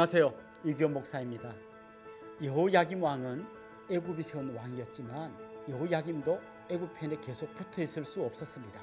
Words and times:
안녕하세요. 0.00 0.32
이규현 0.64 0.94
목사입니다. 0.94 1.54
여호야김 2.42 3.02
왕은 3.02 3.44
애굽이 3.90 4.22
세운 4.22 4.56
왕이었지만 4.56 5.36
여호야김도 5.68 6.40
애굽 6.70 6.94
편에 6.94 7.20
계속 7.20 7.54
붙어 7.54 7.82
있을 7.82 8.06
수 8.06 8.24
없었습니다. 8.24 8.80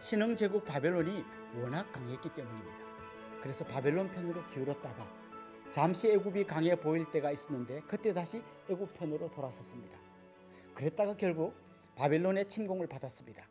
신흥 0.00 0.36
제국 0.36 0.66
바벨론이 0.66 1.24
워낙 1.62 1.90
강했기 1.92 2.34
때문입니다. 2.34 2.76
그래서 3.40 3.64
바벨론 3.64 4.10
편으로 4.10 4.46
기울었다가 4.48 5.10
잠시 5.70 6.10
애굽이 6.10 6.44
강해 6.44 6.78
보일 6.78 7.10
때가 7.10 7.30
있었는데 7.30 7.80
그때 7.88 8.12
다시 8.12 8.42
애굽 8.68 8.92
편으로 8.92 9.30
돌아섰습니다. 9.30 9.98
그랬다가 10.74 11.16
결국 11.16 11.54
바벨론의 11.94 12.48
침공을 12.48 12.86
받았습니다. 12.86 13.48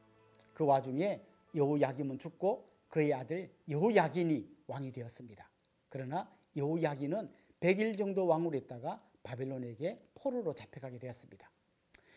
그 0.54 0.64
와중에 0.64 1.26
여호야김은 1.56 2.20
죽고 2.20 2.70
그의 2.88 3.16
아들 3.16 3.52
여호야긴이 3.68 4.48
왕이 4.68 4.92
되었습니다. 4.92 5.50
그러나 5.90 6.30
여호야긴은 6.56 7.32
100일 7.60 7.98
정도 7.98 8.26
왕으로 8.26 8.58
있다가 8.58 9.04
바벨론에게 9.24 10.00
포로로 10.16 10.54
잡혀가게 10.54 11.00
되었습니다. 11.00 11.50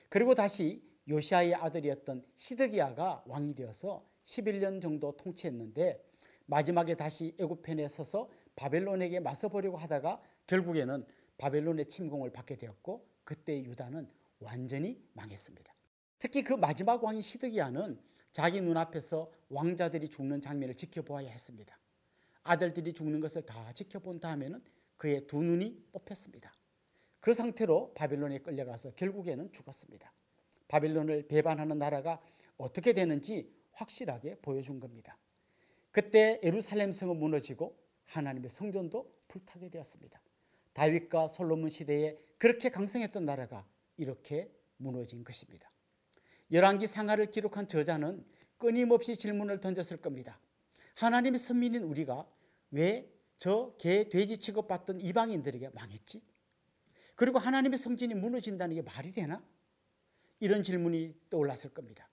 그리고 0.09 0.35
다시 0.35 0.83
요시아의 1.09 1.55
아들이었던 1.55 2.25
시드기야가 2.35 3.25
왕이 3.27 3.55
되어서 3.55 4.07
11년 4.25 4.81
정도 4.81 5.17
통치했는데 5.17 6.05
마지막에 6.47 6.95
다시 6.95 7.35
애굽편에 7.41 7.89
서서 7.89 8.31
바벨론에게 8.57 9.21
맞서보려고 9.21 9.77
하다가 9.77 10.21
결국에는 10.47 11.05
바벨론의 11.39 11.87
침공을 11.87 12.31
받게 12.31 12.57
되었고 12.57 13.07
그때 13.25 13.63
유다는 13.63 14.09
완전히 14.39 15.03
망했습니다. 15.15 15.73
특히 16.19 16.43
그 16.43 16.53
마지막 16.53 17.03
왕인 17.03 17.23
시드기야는 17.23 17.99
자기 18.33 18.61
눈앞에서 18.61 19.31
왕자들이 19.49 20.09
죽는 20.09 20.41
장면을 20.41 20.75
지켜보아야 20.75 21.31
했습니다. 21.31 21.77
아들들이 22.45 22.93
죽는 22.93 23.21
것을 23.21 23.43
다 23.43 23.73
지켜본 23.73 24.21
다음에는 24.21 24.63
그의 24.97 25.27
두 25.27 25.43
눈이 25.43 25.89
뽑혔습니다. 25.93 26.53
그 27.21 27.35
상태로 27.35 27.95
바벨론에 27.95 28.39
끌려가서 28.39 28.95
결국에는 28.95 29.53
죽었습니다. 29.53 30.13
바벨론을 30.69 31.29
배반하는 31.29 31.79
나라가 31.79 32.21
어떻게 32.57 32.93
되는지 32.93 33.53
확실하게 33.73 34.37
보여준 34.43 34.81
겁니다. 34.81 35.17
그때 35.91 36.41
에루살렘 36.43 36.93
성은 36.93 37.17
무너지고 37.19 37.77
하나님의 38.05 38.51
성전도 38.51 39.13
불타게 39.29 39.69
되었습니다. 39.71 40.21
다윗과 40.73 41.29
솔로몬 41.29 41.69
시대에 41.69 42.17
그렇게 42.39 42.71
강성했던 42.71 43.25
나라가 43.25 43.67
이렇게 43.97 44.51
무너진 44.79 45.23
것입니다. 45.23 45.71
열왕기 46.51 46.87
상하를 46.87 47.31
기록한 47.31 47.69
저자는 47.69 48.25
끊임없이 48.59 49.17
질문을 49.17 49.61
던졌을 49.61 49.99
겁니다. 49.99 50.39
하나님의 50.95 51.39
선민인 51.39 51.83
우리가 51.83 52.27
왜 52.71 53.13
저 53.43 53.75
개, 53.77 54.09
돼지 54.09 54.39
취급받던 54.39 55.01
이방인들에게 55.01 55.71
망했지? 55.71 56.23
그리고 57.17 57.41
하나님의 57.41 57.77
성전이 57.77 58.15
무너진다는 58.15 58.77
게 58.77 58.83
말이 58.83 59.11
되나? 59.11 59.45
이런 60.39 60.63
질문이 60.63 61.13
떠올랐을 61.29 61.75
겁니다. 61.75 62.09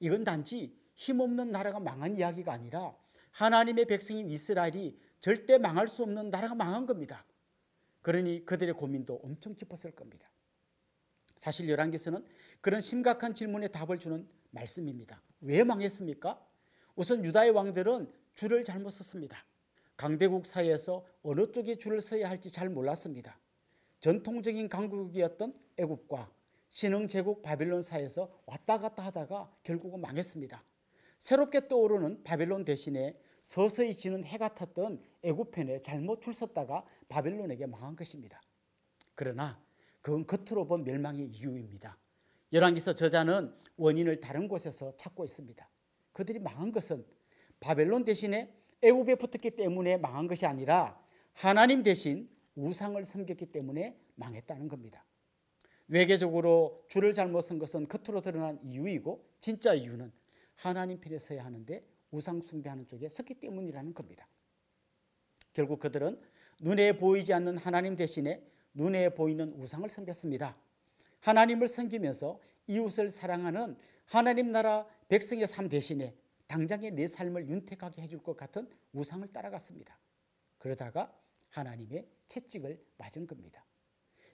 이건 0.00 0.24
단지 0.24 0.76
힘없는 0.96 1.52
나라가 1.52 1.78
망한 1.78 2.16
이야기가 2.16 2.52
아니라 2.52 2.96
하나님의 3.30 3.84
백성인 3.84 4.28
이스라엘이 4.28 4.98
절대 5.20 5.56
망할 5.56 5.86
수 5.86 6.02
없는 6.02 6.30
나라가 6.30 6.56
망한 6.56 6.84
겁니다. 6.86 7.24
그러니 8.02 8.44
그들의 8.44 8.74
고민도 8.74 9.20
엄청 9.22 9.54
깊었을 9.54 9.92
겁니다. 9.92 10.28
사실 11.36 11.68
열왕기서는 11.68 12.26
그런 12.60 12.80
심각한 12.80 13.34
질문에 13.34 13.68
답을 13.68 14.00
주는 14.00 14.28
말씀입니다. 14.50 15.22
왜 15.42 15.62
망했습니까? 15.62 16.44
우선 16.96 17.24
유다의 17.24 17.50
왕들은 17.50 18.10
줄을 18.34 18.64
잘못 18.64 18.90
썼습니다. 18.90 19.44
강대국 19.96 20.46
사이에서 20.46 21.04
어느 21.22 21.50
쪽에 21.52 21.76
줄을 21.76 22.00
서야 22.00 22.28
할지 22.28 22.50
잘 22.50 22.68
몰랐습니다. 22.70 23.38
전통적인 24.00 24.68
강국이었던 24.68 25.54
애국과 25.76 26.30
신흥 26.70 27.08
제국 27.08 27.42
바빌론 27.42 27.82
사이에서 27.82 28.30
왔다 28.46 28.78
갔다 28.78 29.04
하다가 29.04 29.50
결국은 29.62 30.00
망했습니다. 30.00 30.62
새롭게 31.20 31.68
떠오르는 31.68 32.22
바빌론 32.22 32.64
대신에 32.64 33.18
서서히 33.42 33.94
지는 33.94 34.24
해 34.24 34.38
같았던 34.38 35.02
애굽편에 35.22 35.82
잘못 35.82 36.22
줄 36.22 36.32
섰다가 36.32 36.84
바빌론에게 37.08 37.66
망한 37.66 37.96
것입니다. 37.96 38.40
그러나 39.14 39.60
그건 40.00 40.26
겉으로 40.26 40.66
본 40.66 40.84
멸망의 40.84 41.26
이유입니다. 41.26 41.98
열왕기서 42.52 42.94
저자는 42.94 43.54
원인을 43.76 44.20
다른 44.20 44.48
곳에서 44.48 44.96
찾고 44.96 45.24
있습니다. 45.24 45.68
그들이 46.20 46.38
망한 46.38 46.70
것은 46.70 47.02
바벨론 47.60 48.04
대신에 48.04 48.52
애굽에 48.82 49.14
붙었기 49.14 49.52
때문에 49.52 49.96
망한 49.96 50.26
것이 50.26 50.44
아니라 50.44 51.02
하나님 51.32 51.82
대신 51.82 52.28
우상을 52.56 53.02
섬겼기 53.02 53.46
때문에 53.46 53.98
망했다는 54.16 54.68
겁니다. 54.68 55.02
외계적으로 55.88 56.84
줄을 56.88 57.14
잘못 57.14 57.40
쓴 57.40 57.58
것은 57.58 57.88
겉으로 57.88 58.20
드러난 58.20 58.60
이유이고 58.62 59.24
진짜 59.40 59.72
이유는 59.72 60.12
하나님 60.56 61.00
편에 61.00 61.18
서야 61.18 61.42
하는데 61.42 61.82
우상 62.10 62.42
숭배하는 62.42 62.86
쪽에 62.86 63.08
섰기 63.08 63.40
때문이라는 63.40 63.94
겁니다. 63.94 64.28
결국 65.54 65.78
그들은 65.78 66.20
눈에 66.60 66.98
보이지 66.98 67.32
않는 67.32 67.56
하나님 67.56 67.96
대신에 67.96 68.44
눈에 68.74 69.14
보이는 69.14 69.54
우상을 69.54 69.88
섬겼습니다. 69.88 70.54
하나님을 71.20 71.66
섬기면서 71.66 72.38
이웃을 72.66 73.08
사랑하는 73.08 73.78
하나님 74.04 74.52
나라 74.52 74.86
백성의 75.10 75.48
삶 75.48 75.68
대신에 75.68 76.14
당장의 76.46 76.92
내 76.92 77.08
삶을 77.08 77.48
윤택하게 77.48 78.00
해줄 78.02 78.22
것 78.22 78.36
같은 78.36 78.68
우상을 78.92 79.26
따라갔습니다. 79.32 79.98
그러다가 80.56 81.12
하나님의 81.48 82.06
채찍을 82.28 82.80
맞은 82.96 83.26
겁니다. 83.26 83.66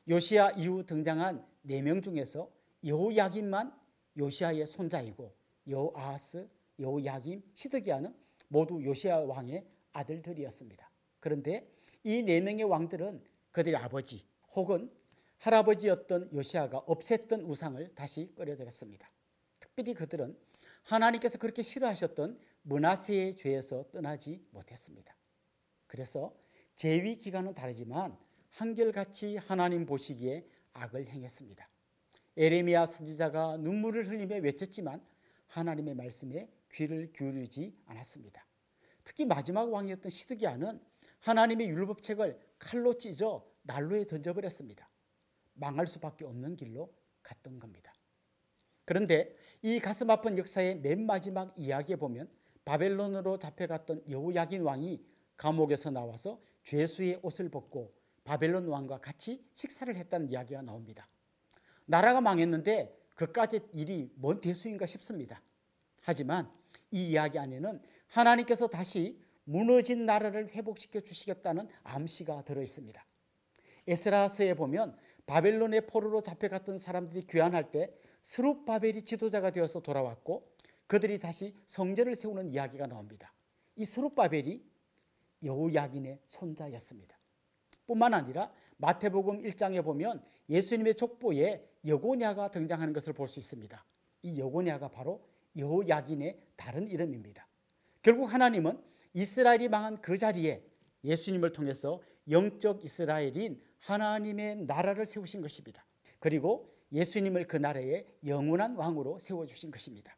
요시아 0.07 0.51
이후 0.51 0.85
등장한 0.85 1.47
네명 1.63 2.03
중에서 2.03 2.53
여호야김만 2.85 3.75
요시아의 4.19 4.67
손자이고 4.67 5.35
여호아하스, 5.67 6.47
여호야김, 6.79 7.43
시드기야는 7.55 8.15
모두 8.49 8.85
요시아 8.85 9.21
왕의 9.21 9.67
아들들이었습니다. 9.93 10.91
그런데 11.21 11.73
이네 12.05 12.43
명의 12.43 12.65
왕들은 12.65 13.25
그들의 13.51 13.77
아버지 13.77 14.27
혹은 14.55 14.91
할아버지였던 15.39 16.35
요시아가 16.35 16.83
없앴던 16.83 17.49
우상을 17.49 17.95
다시 17.95 18.31
끌어들였습니다. 18.35 19.11
특별히 19.59 19.95
그들은 19.95 20.37
하나님께서 20.87 21.39
그렇게 21.39 21.63
싫어하셨던 21.63 22.39
문하세의 22.63 23.37
죄에서 23.37 23.85
떠나지 23.91 24.45
못했습니다. 24.51 25.17
그래서 25.87 26.35
제위 26.75 27.19
기간은 27.19 27.55
다르지만 27.55 28.17
한결같이 28.51 29.37
하나님 29.37 29.85
보시기에 29.85 30.47
악을 30.73 31.09
행했습니다. 31.09 31.69
에레미야 32.37 32.87
선지자가 32.87 33.57
눈물을 33.59 34.09
흘리며 34.09 34.37
외쳤지만 34.37 35.05
하나님의 35.49 35.95
말씀에 35.95 36.49
귀를 36.73 37.13
기울이지 37.13 37.77
않았습니다. 37.87 38.47
특히 39.05 39.25
마지막 39.25 39.73
왕이었던 39.73 40.11
시드기야는 40.11 40.81
하나님의 41.21 41.69
율법책을 41.69 42.39
칼로 42.59 42.97
찢어 42.99 43.47
난로에 43.63 44.07
던져버렸습니다. 44.07 44.89
망할 45.55 45.87
수밖에 45.87 46.25
없는 46.25 46.57
길로 46.57 46.93
갔던 47.23 47.59
겁니다. 47.59 47.96
그런데 48.87 49.37
이 49.61 49.81
가슴 49.81 50.09
아픈 50.11 50.39
역사의 50.39 50.77
맨 50.77 51.05
마지막 51.05 51.53
이야기에 51.59 51.97
보면 51.97 52.31
바벨론으로 52.65 53.39
잡혀갔던 53.39 54.05
여호야긴 54.09 54.63
왕이 54.63 55.05
감옥에서 55.37 55.91
나와서 55.91 56.41
죄수의 56.65 57.21
옷을 57.23 57.51
벗고 57.51 57.93
바벨론 58.25 58.67
왕과 58.69 58.99
같이 58.99 59.45
식사를 59.53 59.95
했다는 59.95 60.31
이야기가 60.31 60.63
나옵니다. 60.63 61.07
나라가 61.85 62.21
망했는데 62.21 62.97
그까지 63.15 63.61
일이 63.73 64.11
뭔 64.15 64.41
대수인가 64.41 64.87
싶습니다. 64.87 65.43
하지만 66.03 66.51
이 66.91 67.11
이야기 67.11 67.39
안에는 67.39 67.81
하나님께서 68.09 68.69
다시 68.69 69.21
무너진 69.45 70.07
나라를 70.07 70.49
회복시켜 70.49 71.01
주시겠다는 71.01 71.69
암시가 71.83 72.43
들어 72.43 72.63
있습니다. 72.63 73.05
에스라서에 73.89 74.55
보면 74.55 74.97
바벨론의 75.27 75.87
포로로 75.87 76.23
잡혀갔던 76.23 76.79
사람들이 76.79 77.27
귀환할 77.27 77.71
때 77.71 77.93
스룹바벨이 78.23 79.03
지도자가 79.03 79.51
되어서 79.51 79.81
돌아왔고 79.81 80.49
그들이 80.87 81.19
다시 81.19 81.55
성전을 81.67 82.17
세우는 82.17 82.51
이야기가 82.51 82.87
나옵니다. 82.87 83.33
이 83.77 83.85
스룹바벨이 83.85 84.63
여호야긴의 85.43 86.21
손자였습니다. 86.27 87.19
뿐만 87.87 88.15
아니라 88.15 88.53
마태복음 88.79 89.43
1장에 89.43 89.85
보면 89.85 90.23
예수님의 90.49 90.95
족보에 90.97 91.69
여고냐가 91.87 92.51
등장하는 92.51 92.93
것을 92.93 93.13
볼 93.13 93.29
수 93.29 93.39
있습니다. 93.39 93.85
이 94.23 94.39
여고냐가 94.39 94.89
바로 94.89 95.25
여호야긴의 95.57 96.41
다른 96.57 96.89
이름입니다. 96.91 97.47
결국 98.03 98.27
하나님은 98.33 98.81
이스라엘이 99.15 99.69
망한 99.69 100.01
그 100.01 100.19
자리에 100.19 100.63
예수님을 101.05 101.53
통해서 101.53 102.01
영적 102.29 102.85
이스라엘인 102.85 103.63
하나님의 103.81 104.65
나라를 104.65 105.07
세우신 105.07 105.43
것입니다. 105.43 105.85
그리고 106.19 106.71
예수님을 106.93 107.47
그 107.47 107.57
나라의 107.57 108.07
영원한 108.25 108.77
왕으로 108.77 109.19
세워주신 109.19 109.71
것입니다. 109.71 110.17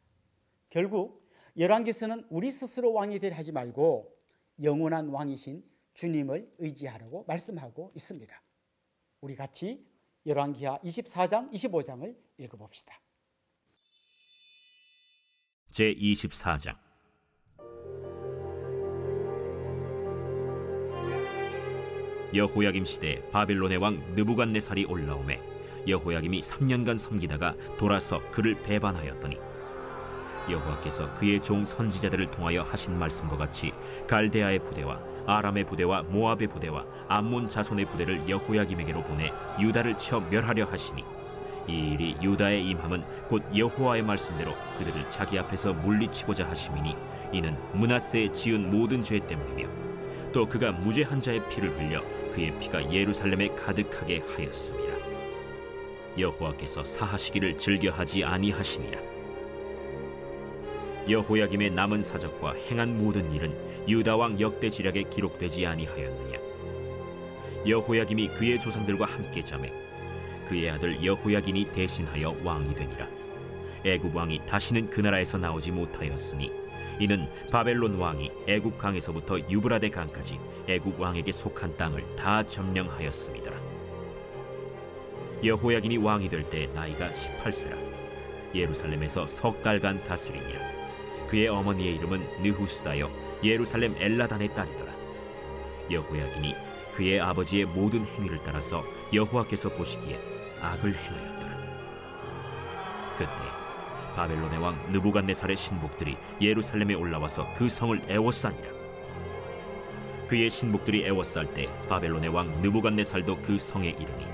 결국 0.69 1.27
열왕기서는 1.57 2.27
우리 2.29 2.51
스스로 2.51 2.93
왕이 2.93 3.19
되려 3.19 3.35
하지 3.35 3.51
말고 3.51 4.15
영원한 4.61 5.09
왕이신 5.09 5.63
주님을 5.93 6.55
의지하라고 6.57 7.25
말씀하고 7.27 7.91
있습니다. 7.95 8.41
우리 9.21 9.35
같이 9.35 9.85
열왕기하 10.25 10.79
24장, 10.79 11.51
25장을 11.51 12.15
읽어봅시다. 12.37 12.99
제 15.71 15.93
24장 15.93 16.77
여호야김 22.33 22.85
시대 22.85 23.21
바벨론의 23.31 23.77
왕 23.77 24.01
느부갓네살이 24.15 24.85
올라오매 24.85 25.39
여호야김이 25.87 26.39
3년간 26.39 26.97
섬기다가 26.97 27.55
돌아서 27.77 28.21
그를 28.31 28.55
배반하였더니 28.61 29.37
여호와께서 30.49 31.13
그의 31.15 31.41
종 31.41 31.65
선지자들을 31.65 32.31
통하여 32.31 32.61
하신 32.61 32.97
말씀과 32.97 33.37
같이 33.37 33.71
갈대아의 34.07 34.59
부대와 34.59 34.99
아람의 35.25 35.65
부대와 35.65 36.03
모압의 36.03 36.47
부대와 36.47 36.85
암몬 37.07 37.49
자손의 37.49 37.85
부대를 37.85 38.29
여호야김에게로 38.29 39.03
보내 39.03 39.31
유다를 39.59 39.97
쳐 39.97 40.19
멸하려 40.19 40.65
하시니 40.65 41.03
이 41.67 41.93
일이 41.93 42.15
유다의 42.21 42.67
임함은 42.67 43.27
곧 43.27 43.43
여호와의 43.55 44.01
말씀대로 44.03 44.55
그들을 44.77 45.07
자기 45.09 45.37
앞에서 45.37 45.73
물리치고자 45.73 46.47
하심이니 46.47 46.95
이는 47.31 47.55
문하세에 47.73 48.31
지은 48.31 48.71
모든 48.71 49.03
죄 49.03 49.19
때문이며 49.19 49.67
또 50.31 50.47
그가 50.47 50.71
무죄한 50.71 51.19
자의 51.19 51.47
피를 51.49 51.75
흘려 51.77 52.03
그의 52.31 52.57
피가 52.59 52.91
예루살렘에 52.91 53.49
가득하게 53.49 54.23
하였습니다. 54.27 54.93
여호와께서 56.17 56.83
사하시기를 56.83 57.57
즐겨하지 57.57 58.23
아니하시니라. 58.23 58.99
여호야김의 61.09 61.71
남은 61.71 62.03
사적과 62.03 62.53
행한 62.53 62.97
모든 62.97 63.31
일은 63.31 63.55
유다 63.87 64.17
왕 64.17 64.39
역대 64.39 64.69
지략에 64.69 65.03
기록되지 65.03 65.65
아니하였느냐. 65.65 66.39
여호야김이 67.65 68.27
그의 68.29 68.59
조상들과 68.59 69.05
함께 69.05 69.41
잠에 69.41 69.73
그의 70.47 70.69
아들 70.69 71.03
여호야긴이 71.03 71.71
대신하여 71.71 72.35
왕이 72.43 72.75
되니라. 72.75 73.07
애굽 73.83 74.15
왕이 74.15 74.41
다시는 74.45 74.89
그 74.89 75.01
나라에서 75.01 75.37
나오지 75.37 75.71
못하였으니 75.71 76.68
이는 76.99 77.27
바벨론 77.49 77.95
왕이 77.95 78.31
애굽 78.47 78.77
강에서부터 78.77 79.39
유브라데 79.49 79.89
강까지 79.89 80.39
애굽 80.67 80.99
왕에게 80.99 81.31
속한 81.31 81.77
땅을 81.77 82.15
다 82.15 82.43
점령하였습니다. 82.45 83.51
여호야긴이 85.43 85.97
왕이 85.97 86.27
될 86.27 86.43
때 86.49 86.67
나이가 86.73 87.09
18세라. 87.09 87.77
예루살렘에서 88.53 89.25
석 89.27 89.63
달간 89.63 90.03
다스리니라. 90.03 90.59
그의 91.27 91.47
어머니의 91.47 91.95
이름은 91.95 92.41
느후스다여 92.43 93.09
예루살렘 93.43 93.95
엘라단의 93.97 94.53
딸이더라. 94.53 94.91
여호야긴이 95.89 96.55
그의 96.95 97.21
아버지의 97.21 97.65
모든 97.65 98.05
행위를 98.05 98.39
따라서 98.43 98.83
여호와께서 99.13 99.69
보시기에 99.69 100.19
악을 100.61 100.93
행하였더라. 100.93 101.49
그때 103.17 103.48
바벨론의 104.19 104.59
왕 104.59 104.77
느부갓네살의 104.91 105.55
신복들이 105.55 106.17
예루살렘에 106.41 106.93
올라와서 106.93 107.47
그 107.55 107.69
성을 107.69 107.97
애워싸니라. 108.09 108.67
그의 110.27 110.49
신복들이 110.49 111.05
애워쌀 111.05 111.53
때 111.53 111.69
바벨론의 111.87 112.27
왕 112.27 112.61
느부갓네살도 112.61 113.37
그 113.37 113.57
성에 113.57 113.87
이르니 113.87 114.27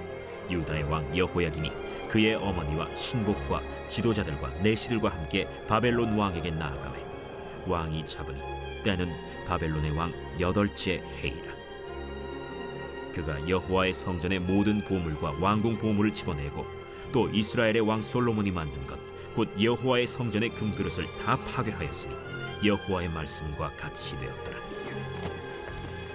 유다의 0.50 0.84
왕 0.86 1.16
여호야긴이 1.16 1.72
그의 2.10 2.34
어머니와 2.34 2.96
신복과 2.96 3.62
지도자들과 3.88 4.50
내시들과 4.64 5.10
함께 5.10 5.48
바벨론 5.68 6.18
왕에게 6.18 6.50
나아가매 6.50 6.98
왕이 7.68 8.08
잡으니 8.08 8.40
때는 8.84 9.14
바벨론의 9.46 9.92
왕 9.92 10.12
여덟째 10.40 11.04
해이라. 11.22 11.54
그가 13.14 13.48
여호와의 13.48 13.94
성전의 13.94 14.40
모든 14.40 14.84
보물과 14.84 15.36
왕궁 15.40 15.78
보물을 15.78 16.12
집어내고 16.12 16.66
또 17.12 17.30
이스라엘의 17.30 17.82
왕 17.82 18.02
솔로몬이 18.02 18.50
만든 18.50 18.88
것 18.88 18.95
곧 19.36 19.50
여호와의 19.62 20.08
성전의 20.08 20.56
금그릇을 20.56 21.06
다 21.18 21.38
파괴하였으니 21.38 22.16
여호와의 22.66 23.10
말씀과 23.10 23.72
같이 23.78 24.18
되었더라. 24.18 24.58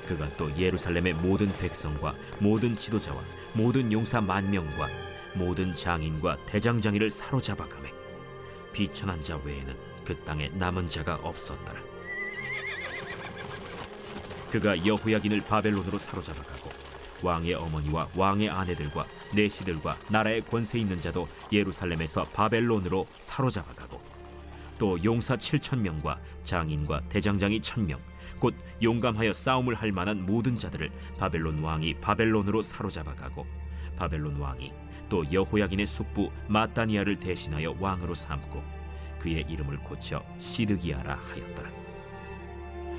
그가 0.06 0.28
또 0.36 0.50
예루살렘의 0.56 1.12
모든 1.14 1.46
백성과 1.58 2.14
모든 2.40 2.74
지도자와 2.76 3.22
모든 3.52 3.92
용사 3.92 4.20
만 4.20 4.50
명과 4.50 4.88
모든 5.34 5.72
장인과 5.72 6.46
대장장이를 6.46 7.10
사로잡아 7.10 7.68
가매 7.68 7.92
비천한 8.72 9.22
자 9.22 9.36
외에는 9.44 9.76
그 10.04 10.16
땅에 10.24 10.48
남은 10.54 10.88
자가 10.88 11.16
없었더라. 11.22 11.80
그가 14.50 14.84
여호야긴을 14.84 15.42
바벨론으로 15.42 15.96
사로잡아 15.96 16.42
가고 16.42 16.59
왕의 17.22 17.54
어머니와 17.54 18.08
왕의 18.16 18.48
아내들과 18.50 19.06
내시들과 19.34 19.96
나라의 20.08 20.42
권세 20.42 20.78
있는 20.78 21.00
자도 21.00 21.28
예루살렘에서 21.52 22.24
바벨론으로 22.24 23.06
사로잡아 23.18 23.72
가고 23.74 24.00
또 24.78 25.02
용사 25.04 25.36
7천 25.36 25.78
명과 25.78 26.18
장인과 26.44 27.02
대장장이 27.08 27.60
천명 27.60 28.00
곧 28.38 28.54
용감하여 28.82 29.32
싸움을 29.34 29.74
할 29.74 29.92
만한 29.92 30.24
모든 30.24 30.56
자들을 30.56 30.90
바벨론 31.18 31.62
왕이 31.62 31.94
바벨론으로 32.00 32.62
사로잡아 32.62 33.14
가고 33.14 33.46
바벨론 33.96 34.36
왕이 34.36 34.72
또 35.10 35.30
여호야긴의 35.30 35.84
숙부 35.86 36.30
마따니아를 36.48 37.20
대신하여 37.20 37.76
왕으로 37.78 38.14
삼고 38.14 38.62
그의 39.18 39.44
이름을 39.48 39.78
고쳐 39.80 40.24
시드기야라 40.38 41.14
하였더라. 41.16 41.68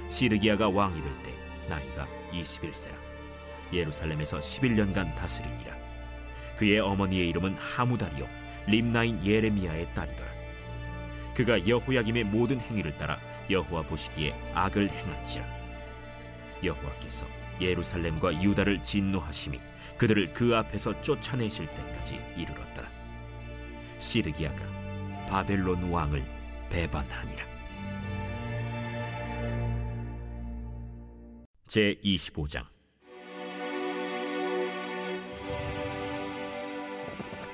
시드기야가 0.10 0.70
왕이 0.70 1.02
될 1.02 1.12
때 1.24 1.34
나이가 1.70 2.06
21세라 2.32 3.11
예루살렘에서 3.74 4.40
11년간 4.40 5.16
다스리니라. 5.16 5.76
그의 6.58 6.80
어머니의 6.80 7.30
이름은 7.30 7.56
하무다리요 7.56 8.28
림나인 8.68 9.26
예레미야의 9.26 9.94
딸이더라. 9.96 10.32
그가 11.36 11.68
여호야김의 11.68 12.26
모든 12.26 12.60
행위를 12.60 12.98
따라 12.98 13.18
여호와 13.50 13.84
보시기에 13.84 14.34
악을 14.54 14.90
행한지라. 14.90 15.46
여호와께서 16.63 17.25
예루살렘과 17.60 18.42
유다를 18.42 18.84
진노하심이 18.84 19.60
그들을 19.98 20.34
그 20.34 20.56
앞에서 20.56 21.00
쫓아내실 21.01 21.68
때까지 21.68 22.20
이르렀더라. 22.36 22.90
시드기야가 23.98 24.60
바벨론 25.30 25.92
왕을 25.92 26.24
배반하니라. 26.70 27.46
제 31.68 31.96
25장 32.04 32.66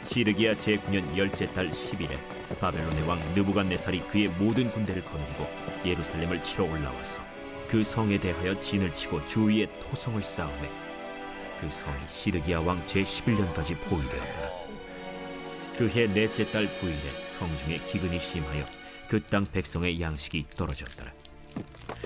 시르기야 0.07 0.53
제9년 0.53 1.17
열째 1.17 1.47
달 1.47 1.69
10일에 1.69 2.17
바벨론의 2.59 3.03
왕 3.03 3.19
느부갓네살이 3.35 4.07
그의 4.07 4.29
모든 4.29 4.71
군대를 4.71 5.03
거느리고 5.03 5.47
예루살렘을 5.85 6.41
치러 6.41 6.63
올라와서 6.63 7.19
그 7.67 7.83
성에 7.83 8.17
대하여 8.19 8.57
진을 8.57 8.93
치고 8.93 9.25
주위에 9.25 9.67
토성을 9.81 10.23
쌓음에 10.23 10.69
그 11.59 11.69
성이 11.69 11.97
시르기야 12.07 12.61
왕 12.61 12.83
제11년까지 12.85 13.77
포위되었더라 13.81 14.49
그해 15.77 16.07
넷째 16.07 16.49
달 16.51 16.65
9일에 16.65 17.27
성중에 17.27 17.77
기근이 17.77 18.19
심하여 18.19 18.65
그 19.07 19.21
땅 19.21 19.45
백성의 19.45 20.01
양식이 20.01 20.45
떨어졌더라. 20.55 21.11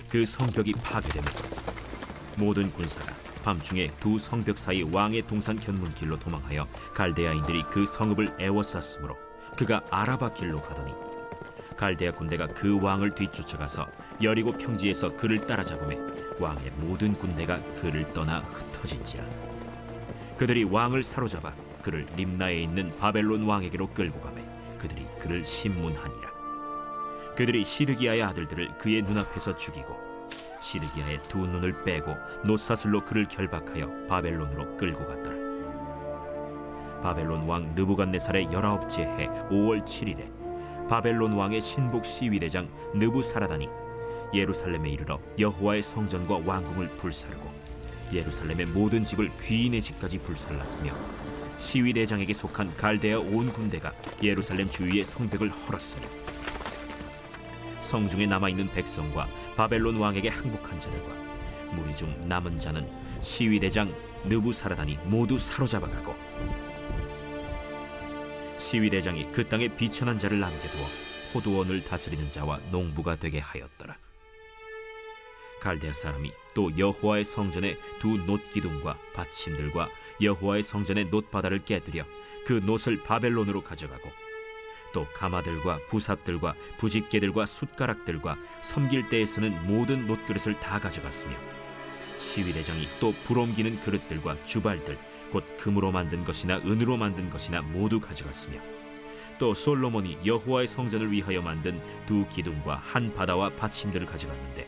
그 0.07 0.23
성벽이 0.23 0.73
파괴되며 0.73 1.25
모든 2.37 2.71
군사가 2.71 3.13
밤중에 3.43 3.91
두 3.99 4.17
성벽 4.17 4.57
사이 4.57 4.83
왕의 4.83 5.23
동산 5.23 5.59
견문길로 5.59 6.19
도망하여 6.19 6.67
갈대아인들이 6.93 7.63
그 7.71 7.85
성읍을 7.85 8.35
애워쌌으므로 8.39 9.17
그가 9.57 9.81
아라바 9.89 10.33
길로 10.33 10.61
가더니 10.61 10.93
갈대아 11.77 12.11
군대가 12.11 12.47
그 12.47 12.79
왕을 12.79 13.15
뒤쫓아가서 13.15 13.87
여리고 14.21 14.51
평지에서 14.51 15.17
그를 15.17 15.47
따라잡음에 15.47 15.97
왕의 16.39 16.71
모든 16.77 17.13
군대가 17.13 17.59
그를 17.75 18.11
떠나 18.13 18.39
흩어진지라. 18.39 19.23
그들이 20.37 20.63
왕을 20.65 21.01
사로잡아 21.01 21.51
그를 21.81 22.05
림나에 22.15 22.61
있는 22.61 22.95
바벨론 22.99 23.43
왕에게로 23.45 23.87
끌고 23.89 24.21
가매 24.21 24.43
그들이 24.77 25.07
그를 25.19 25.43
신문하니라. 25.43 26.31
그들이 27.35 27.65
시르기야의 27.65 28.21
아들들을 28.21 28.77
그의 28.77 29.01
눈앞에서 29.01 29.55
죽이고 29.55 30.10
시드기야의 30.61 31.17
두 31.19 31.39
눈을 31.39 31.83
빼고 31.83 32.15
노사슬로 32.45 33.03
그를 33.03 33.25
결박하여 33.25 34.07
바벨론으로 34.07 34.77
끌고 34.77 35.05
갔더라. 35.05 35.41
바벨론 37.01 37.47
왕 37.47 37.73
느부갓네살의 37.75 38.51
열아홉째 38.51 39.01
해 39.01 39.27
5월 39.49 39.83
7일에 39.83 40.87
바벨론 40.87 41.33
왕의 41.33 41.61
신복 41.61 42.05
시위대장 42.05 42.69
느부사라단이 42.93 43.67
예루살렘에 44.33 44.89
이르러 44.89 45.19
여호와의 45.39 45.81
성전과 45.81 46.41
왕궁을 46.45 46.89
불살고 46.97 47.51
예루살렘의 48.13 48.67
모든 48.67 49.03
집을 49.03 49.29
귀인의 49.41 49.81
집까지 49.81 50.19
불살랐으며 50.19 50.93
시위대장에게 51.57 52.33
속한 52.33 52.75
갈대아 52.75 53.19
온 53.19 53.51
군대가 53.51 53.93
예루살렘 54.21 54.69
주위의 54.69 55.03
성벽을 55.03 55.49
헐었으며 55.49 56.03
성중에 57.91 58.25
남아 58.25 58.47
있는 58.47 58.69
백성과 58.69 59.27
바벨론 59.57 59.97
왕에게 59.97 60.29
항복한 60.29 60.79
자들과 60.79 61.13
무리 61.73 61.93
중 61.93 62.09
남은 62.25 62.57
자는 62.57 62.89
시위대장 63.19 63.93
느부사라단이 64.23 64.97
모두 65.03 65.37
사로잡아가고 65.37 66.15
시위대장이 68.55 69.29
그 69.33 69.45
땅에 69.45 69.67
비천한 69.67 70.17
자를 70.17 70.39
남겨두어 70.39 70.85
포도원을 71.33 71.83
다스리는 71.83 72.31
자와 72.31 72.61
농부가 72.71 73.17
되게 73.17 73.39
하였더라. 73.39 73.97
갈대아 75.59 75.91
사람이 75.91 76.31
또 76.53 76.71
여호와의 76.77 77.25
성전의 77.25 77.77
두 77.99 78.07
놋기둥과 78.07 78.97
받침들과 79.13 79.89
여호와의 80.21 80.63
성전의 80.63 81.05
놋바다를 81.11 81.65
깨뜨려 81.65 82.05
그 82.45 82.53
놋을 82.53 83.03
바벨론으로 83.03 83.65
가져가고 83.65 84.09
또 84.93 85.05
가마들과 85.13 85.79
부삽들과 85.89 86.55
부집개들과 86.77 87.45
숟가락들과 87.45 88.37
섬길 88.61 89.09
때에 89.09 89.25
쓰는 89.25 89.65
모든 89.67 90.07
놋그릇을 90.07 90.59
다 90.59 90.79
가져갔으며 90.79 91.35
시위대장이 92.15 92.87
또 92.99 93.13
불옮기는 93.25 93.79
그릇들과 93.81 94.43
주발들 94.45 94.97
곧 95.31 95.43
금으로 95.57 95.91
만든 95.91 96.23
것이나 96.23 96.57
은으로 96.57 96.97
만든 96.97 97.29
것이나 97.29 97.61
모두 97.61 97.99
가져갔으며 97.99 98.59
또 99.39 99.53
솔로몬이 99.53 100.17
여호와의 100.25 100.67
성전을 100.67 101.11
위하여 101.11 101.41
만든 101.41 101.81
두 102.05 102.27
기둥과 102.29 102.75
한 102.75 103.13
바다와 103.15 103.49
받침들을 103.51 104.05
가져갔는데 104.05 104.67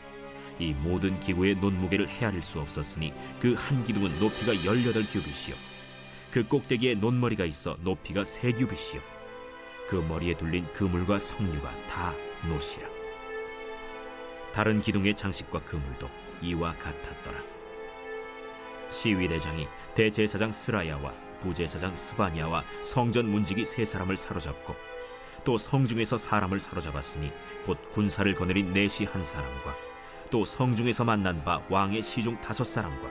이 0.58 0.72
모든 0.72 1.18
기구의 1.20 1.56
논무게를 1.56 2.08
헤아릴 2.08 2.42
수 2.42 2.60
없었으니 2.60 3.12
그 3.40 3.54
한 3.54 3.84
기둥은 3.84 4.18
높이가 4.18 4.52
열여덟 4.64 5.04
규빗이요. 5.04 5.54
그 6.30 6.46
꼭대기에 6.48 6.94
논머리가 6.94 7.44
있어 7.44 7.76
높이가 7.82 8.24
세 8.24 8.50
규빗이요 8.52 9.00
그 9.86 9.96
머리에 9.96 10.36
둘린 10.36 10.64
그물과 10.72 11.18
석류가 11.18 11.70
다 11.88 12.14
노시라. 12.48 12.88
다른 14.52 14.80
기둥의 14.80 15.16
장식과 15.16 15.60
그물도 15.64 16.08
이와 16.40 16.74
같았더라. 16.76 17.40
시위대장이 18.88 19.66
대제사장 19.94 20.52
스라야와 20.52 21.12
부제사장 21.40 21.96
스바냐와 21.96 22.64
성전 22.82 23.28
문지기 23.28 23.64
세 23.64 23.84
사람을 23.84 24.16
사로잡고 24.16 24.74
또 25.44 25.58
성중에서 25.58 26.16
사람을 26.16 26.58
사로잡았으니 26.58 27.32
곧 27.66 27.78
군사를 27.90 28.32
거느린 28.34 28.72
내시 28.72 29.04
한 29.04 29.22
사람과 29.22 29.74
또 30.30 30.44
성중에서 30.44 31.04
만난 31.04 31.44
바 31.44 31.60
왕의 31.68 32.00
시중 32.00 32.40
다섯 32.40 32.64
사람과 32.64 33.08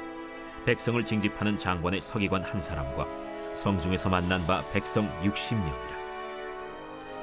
백성을 0.65 1.03
징집하는 1.03 1.58
장관의 1.58 2.01
서기관 2.01 2.44
한 2.44 2.60
사람과 2.60 3.06
성중에서 3.53 4.10
만난 4.10 4.46
바 4.48 4.63
백성 4.72 5.06
육십 5.24 5.58
명이라 5.58 5.93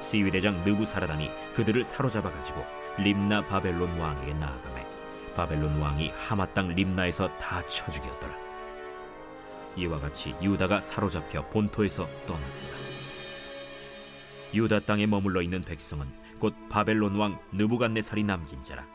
시위대장 0.01 0.63
느부사라단이 0.65 1.29
그들을 1.55 1.83
사로잡아 1.83 2.29
가지고 2.31 2.65
림나 2.97 3.45
바벨론 3.45 3.97
왕에게 3.99 4.33
나아가매 4.33 4.85
바벨론 5.35 5.79
왕이 5.79 6.11
하마 6.17 6.45
땅 6.47 6.67
림나에서 6.69 7.29
다 7.37 7.65
쳐 7.67 7.89
죽였더라. 7.89 8.35
이와 9.77 9.99
같이 9.99 10.35
유다가 10.41 10.81
사로잡혀 10.81 11.47
본토에서 11.49 12.05
떠났다. 12.25 12.47
유다 14.53 14.81
땅에 14.81 15.05
머물러 15.05 15.41
있는 15.41 15.61
백성은 15.61 16.07
곧 16.39 16.53
바벨론 16.69 17.15
왕 17.15 17.39
느부갓네살이 17.53 18.23
남긴 18.23 18.61
자라. 18.63 18.85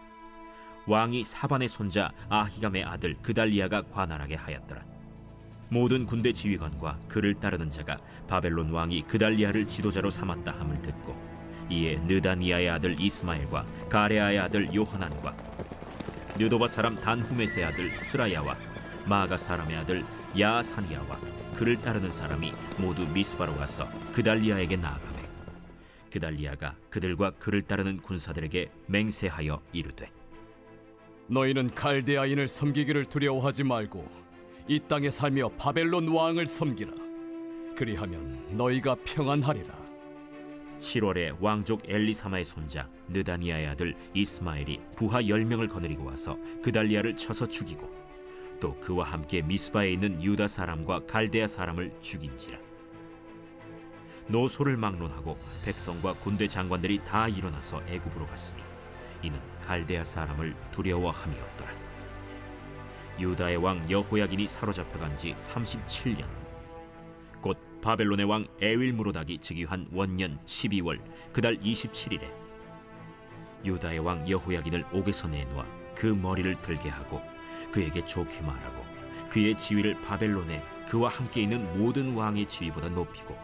왕이 0.86 1.22
사반의 1.22 1.68
손자 1.68 2.12
아히감의 2.28 2.84
아들 2.84 3.16
그달리아가 3.22 3.82
관할하게 3.82 4.34
하였더라. 4.34 4.84
모든 5.68 6.06
군대 6.06 6.32
지휘관과 6.32 6.99
그를 7.08 7.35
따르는 7.35 7.70
자가 7.70 7.96
바벨론 8.28 8.70
왕이 8.70 9.02
그달리아를 9.02 9.66
지도자로 9.66 10.11
삼았다 10.11 10.52
함을 10.52 10.80
듣고 10.82 11.16
이에 11.68 11.96
느다니아의 12.06 12.70
아들 12.70 13.00
이스마엘과 13.00 13.66
가레아의 13.88 14.38
아들 14.38 14.73
요하난과 14.75 15.37
느도바 16.38 16.68
사람 16.68 16.96
단후메스의 16.96 17.64
아들 17.64 17.96
스라야와 17.96 18.56
마가 19.06 19.37
사람의 19.37 19.76
아들 19.76 20.04
야사니아와 20.38 21.18
그를 21.56 21.80
따르는 21.80 22.11
사람이 22.11 22.52
모두 22.78 23.06
미스바로 23.08 23.56
가서 23.56 23.88
그달리아에게 24.12 24.76
나아가매 24.76 25.16
그달리아가 26.12 26.75
그들과 26.90 27.32
그를 27.32 27.62
따르는 27.62 28.02
군사들에게 28.02 28.70
맹세하여 28.87 29.61
이르되 29.73 30.11
너희는 31.28 31.75
갈대아인을 31.75 32.46
섬기기를 32.46 33.06
두려워하지 33.06 33.64
말고 33.64 34.25
이 34.68 34.80
땅에 34.80 35.11
살며 35.11 35.50
바벨론 35.50 36.08
왕을 36.08 36.46
섬기라. 36.46 36.92
그리하면 37.76 38.56
너희가 38.56 38.96
평안하리라. 39.04 39.87
7월에 40.78 41.37
왕족 41.40 41.82
엘리사마의 41.88 42.44
손자 42.44 42.88
느다니아의 43.08 43.66
아들 43.68 43.94
이스마엘이 44.12 44.80
부하 44.96 45.23
10명을 45.23 45.70
거느리고 45.70 46.04
와서 46.04 46.37
그달리아를 46.62 47.16
쳐서 47.16 47.46
죽이고 47.46 47.88
또 48.61 48.75
그와 48.80 49.06
함께 49.06 49.40
미스바에 49.40 49.92
있는 49.92 50.23
유다 50.23 50.46
사람과 50.49 51.06
갈대아 51.06 51.46
사람을 51.46 51.92
죽인지라 52.00 52.58
노소를 54.28 54.76
막론하고 54.76 55.38
백성과 55.64 56.14
군대 56.14 56.46
장관들이 56.46 57.00
다 57.04 57.28
일어나서 57.28 57.82
애굽으로 57.87 58.26
갔으니 58.26 58.62
이는 59.23 59.38
갈대아 59.64 60.04
사람을 60.04 60.54
두려워함이었더라. 60.73 61.75
유다의 63.18 63.56
왕 63.56 63.90
여호야긴이 63.90 64.46
사로잡혀간 64.46 65.16
지 65.16 65.35
37년. 65.35 66.26
곧 67.40 67.58
바벨론의 67.80 68.26
왕 68.26 68.46
에윌무로닥이 68.61 69.38
즉위한 69.38 69.88
원년 69.92 70.38
12월 70.44 71.00
그달 71.32 71.56
27일에 71.58 72.30
유다의 73.64 74.00
왕 74.00 74.28
여호야긴을 74.28 74.85
옥에서 74.92 75.28
내놓아 75.28 75.64
그 75.94 76.06
머리를 76.06 76.61
들게 76.61 76.88
하고 76.88 77.23
그에게 77.73 78.04
좋게 78.04 78.40
말하고 78.42 78.85
그의 79.30 79.56
지위를 79.56 79.94
바벨론에 80.02 80.62
그와 80.88 81.08
함께 81.08 81.42
있는 81.42 81.78
모든 81.78 82.14
왕의 82.14 82.46
지위보다 82.46 82.88
높이고 82.88 83.37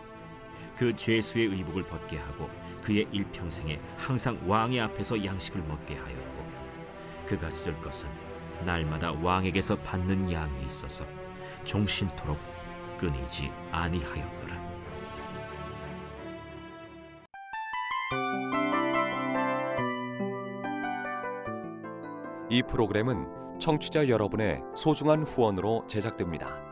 그 0.76 0.95
죄수의 0.95 1.47
의복을 1.47 1.85
벗게 1.85 2.19
하고 2.19 2.50
그의 2.83 3.07
일평생에 3.12 3.81
항상 3.97 4.38
왕의 4.47 4.81
앞에서 4.81 5.25
양식을 5.25 5.62
먹게 5.62 5.95
하였고 5.95 6.52
그가 7.26 7.50
쓸 7.50 7.81
것은 7.81 8.09
날마다 8.62 9.12
왕에게서 9.12 9.76
받는 9.76 10.33
양이 10.33 10.64
있어서 10.66 11.04
종신토록 11.64 12.38
끊이지 12.99 13.50
아니하였더라. 13.71 14.62
이 22.50 22.62
프로그램은 22.62 23.59
청취자 23.59 24.09
여러분의 24.09 24.62
소중한 24.75 25.23
후원으로 25.23 25.87
제작됩니다. 25.87 26.72